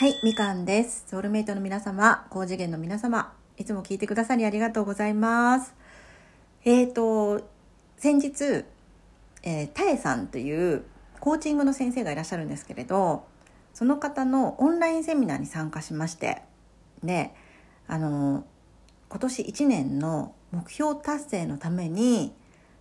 [0.00, 1.04] はい、みかんです。
[1.08, 5.74] ソウルメイトの皆様、高次元の皆様、いつも聞いてくださりありがとうございます。
[6.64, 7.46] えーと、
[7.98, 8.64] 先日、
[9.42, 10.84] えー、タエさんという
[11.20, 13.26] コーチングの先生がいらっしゃるんですけれど、
[13.74, 16.40] その方のオンラインセミナーに参加しまして、
[17.04, 17.34] で、
[17.86, 18.46] あの、
[19.10, 22.32] 今年1年の目標達成のために、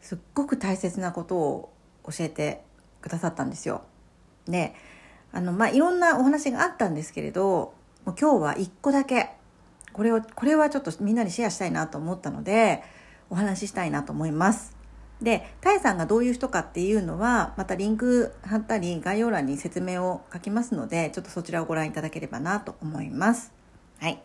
[0.00, 1.72] すっごく大切なことを
[2.06, 2.62] 教えて
[3.02, 3.82] くださったんですよ。
[4.46, 4.74] で、
[5.32, 9.30] あの、まあ、いろんなお話があったんですけれど、もう今日は一個だけ、
[9.92, 12.82] これを、これはちょっとみんなにシェアしたいなと思ったので、
[13.30, 14.76] お話ししたいなと思います。
[15.22, 23.52] で、タイさんがどういう人かっていうのは、またリンク貼ったり概要欄に説明を書きますので、ちょっとそちらをご覧いただければなと思います。
[24.00, 24.20] はい。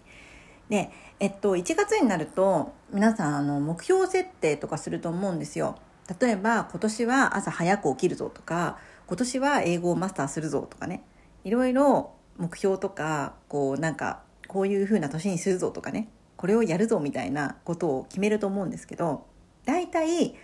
[0.69, 5.77] で、えっと、1月になると、皆さん、あの、目標設定とかすると思うんですよ。
[6.19, 11.01] 例えば、今年は朝早く起きるぞとか、今年は英語をマスターするぞとかね。
[11.45, 16.09] いろいろ目標とか、こう、なんか、こういう風な年にするぞとかね。
[16.35, 19.25] これをやるぞみたいなことを決めると思うんですけど、
[19.65, 20.35] 大体、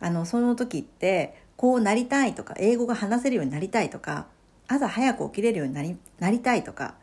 [0.00, 4.26] あの、その時って、こうなりたいとか、英語が話せるようになりたいとか、
[4.66, 6.94] 朝早く起きれるようになりなりたいとか、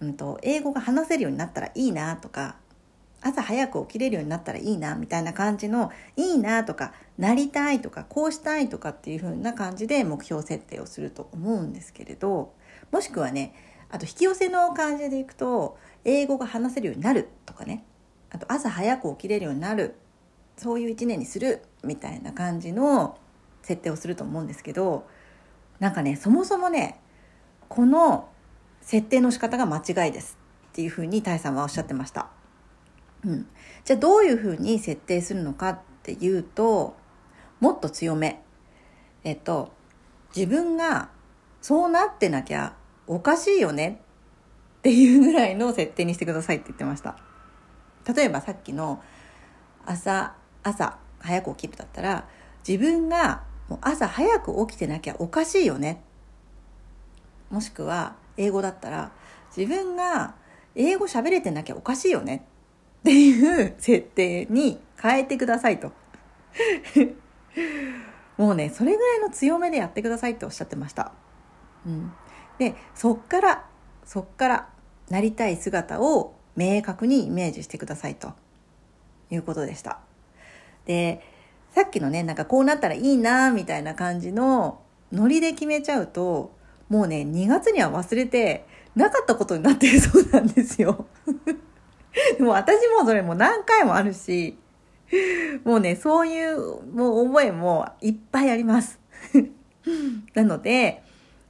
[0.00, 2.56] うんと、英語が話せるようになったらいいなとか、
[3.24, 12.52] 朝早く起きれるようになったらいいなみたいな感じのいいなとかなりたいとかこうしたいとかっていう風な感じで目標設定をすると思うんですけれど
[12.92, 13.54] もしくはね
[13.90, 17.84] あと引き寄せの感じでいくと英語が話せるようになるとかね
[18.30, 19.94] あと朝早く起きれるようになる
[20.58, 23.18] そういう一年にするみたいな感じの
[23.62, 25.06] 設定をすると思うんですけど
[25.80, 27.00] なんかねそもそもね
[27.68, 28.28] この
[28.82, 30.38] 設定の仕方が間違いです
[30.68, 32.43] っていう風にタイさんはおっしゃってました。
[33.24, 33.46] うん、
[33.84, 36.96] じゃあどういうふうに設定するのかっていうと
[37.60, 38.42] もっと強め。
[39.24, 39.72] えっと
[40.36, 41.10] 自分が
[41.62, 42.74] そうなってなきゃ
[43.06, 44.02] おかしいよね
[44.78, 47.16] っていうぐらいの設定にしてくださいって言ってました。
[48.14, 49.02] 例えばさっきの
[49.86, 52.28] 朝朝早く起きるだったら
[52.66, 56.02] 自分がもう朝早く起きてなきゃおかしいよね。
[57.50, 59.12] もしくは英語だったら
[59.56, 60.34] 自分が
[60.74, 62.46] 英語喋れてなきゃおかしいよね
[63.04, 65.92] っていう設定に変えてくださいと。
[68.38, 71.12] もうね、それぐらいの強めでやってくださいっておっしゃってました。
[71.86, 72.12] うん。
[72.58, 73.66] で、そっから、
[74.06, 74.68] そっから
[75.10, 78.32] なりたい姿を明確にイメージしてくださいと
[79.30, 80.00] いうことでした。
[80.86, 81.20] で、
[81.74, 84.80] さっきのね、なんかこうなったらいいなみたいな感じの
[85.12, 86.56] ノリで決めちゃうと、
[86.88, 88.64] もうね、2月には忘れて
[88.96, 91.06] なかったことになってるそうなんですよ。
[92.38, 94.56] でも私もそれも何回もあるし、
[95.64, 99.00] もうね、そういうもう覚えもいっぱいあります。
[100.34, 101.02] なので、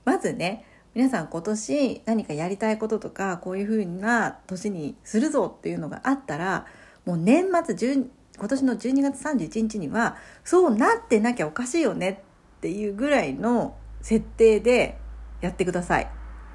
[0.04, 0.64] まずね、
[0.94, 6.66] 皆さん今年何かやりたいこととか、こういう風な年にするぞっていうのがあったら、
[7.04, 12.22] もう年末10今年の12月31日には、そうなってなきゃおかしいよね
[12.56, 14.98] っていうぐらいの設定で
[15.40, 16.10] やってください。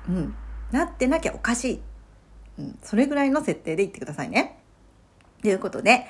[0.10, 0.36] うん。
[0.72, 1.82] なってなきゃおかしい。
[2.60, 4.60] うん、それぐらいの設定で言ってくださいね。
[5.42, 6.06] ということで、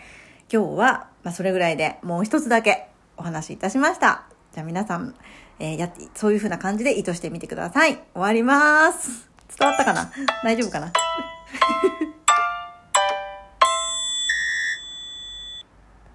[0.52, 2.88] 今日は、まあ、それぐらいでもう一つだけ
[3.18, 4.24] お話しいたしました。
[4.52, 5.14] じゃあ皆さん、
[5.60, 7.94] えー、やって、そういう風な感じで意図してみてください。
[7.94, 9.30] 終わります。
[9.56, 10.12] 伝わったかな？
[10.44, 10.92] 大丈夫かな？